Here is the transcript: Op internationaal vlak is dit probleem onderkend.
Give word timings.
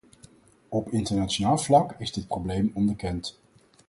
Op 0.69 0.91
internationaal 0.91 1.57
vlak 1.57 1.95
is 1.99 2.11
dit 2.13 2.27
probleem 2.27 2.71
onderkend. 2.73 3.39